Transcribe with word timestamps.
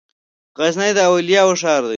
غزني 0.59 0.91
د 0.97 0.99
اولياوو 1.09 1.59
ښار 1.61 1.81
ده 1.89 1.89